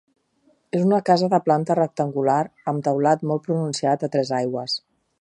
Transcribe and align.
És 0.77 0.85
una 0.85 0.99
casa 1.09 1.29
de 1.33 1.39
planta 1.49 1.77
rectangular, 1.81 2.39
amb 2.73 2.85
teulat 2.89 3.29
molt 3.33 3.47
pronunciat 3.49 4.09
a 4.09 4.15
tres 4.17 4.37
aigües. 4.43 4.81